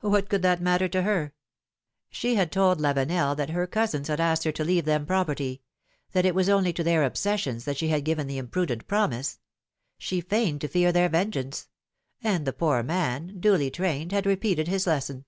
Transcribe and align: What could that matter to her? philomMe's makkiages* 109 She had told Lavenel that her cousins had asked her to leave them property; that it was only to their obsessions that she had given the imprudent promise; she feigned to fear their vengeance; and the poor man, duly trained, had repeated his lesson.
What 0.00 0.30
could 0.30 0.40
that 0.40 0.62
matter 0.62 0.88
to 0.88 1.02
her? 1.02 1.34
philomMe's 2.10 2.16
makkiages* 2.16 2.24
109 2.24 2.32
She 2.32 2.34
had 2.36 2.50
told 2.52 2.78
Lavenel 2.80 3.36
that 3.36 3.50
her 3.50 3.66
cousins 3.66 4.08
had 4.08 4.18
asked 4.18 4.44
her 4.44 4.52
to 4.52 4.64
leave 4.64 4.86
them 4.86 5.04
property; 5.04 5.60
that 6.12 6.24
it 6.24 6.34
was 6.34 6.48
only 6.48 6.72
to 6.72 6.82
their 6.82 7.04
obsessions 7.04 7.66
that 7.66 7.76
she 7.76 7.88
had 7.88 8.02
given 8.02 8.26
the 8.26 8.38
imprudent 8.38 8.86
promise; 8.88 9.40
she 9.98 10.22
feigned 10.22 10.62
to 10.62 10.68
fear 10.68 10.90
their 10.90 11.10
vengeance; 11.10 11.68
and 12.22 12.46
the 12.46 12.54
poor 12.54 12.82
man, 12.82 13.36
duly 13.38 13.70
trained, 13.70 14.10
had 14.10 14.24
repeated 14.24 14.68
his 14.68 14.86
lesson. 14.86 15.26